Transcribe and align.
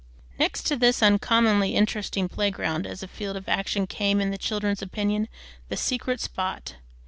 Next 0.39 0.63
to 0.63 0.75
this 0.75 1.03
uncommonly 1.03 1.75
interesting 1.75 2.27
playground, 2.27 2.87
as 2.87 3.03
a 3.03 3.07
field 3.07 3.35
of 3.37 3.47
action, 3.47 3.85
came, 3.85 4.19
in 4.19 4.31
the 4.31 4.37
children's 4.39 4.81
opinion, 4.81 5.27
the 5.69 5.77
"secret 5.77 6.19
spot." 6.19 6.77